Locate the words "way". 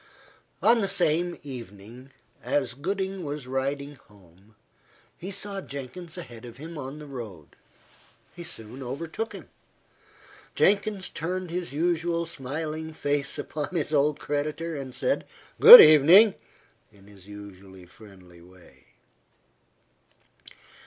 18.41-18.85